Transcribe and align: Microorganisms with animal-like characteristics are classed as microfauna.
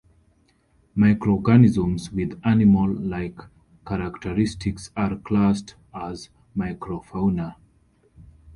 Microorganisms 0.95 2.11
with 2.11 2.39
animal-like 2.43 3.39
characteristics 3.85 4.89
are 4.97 5.15
classed 5.17 5.75
as 5.93 6.29
microfauna. 6.57 7.55